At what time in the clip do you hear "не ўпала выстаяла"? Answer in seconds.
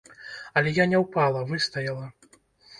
0.95-2.05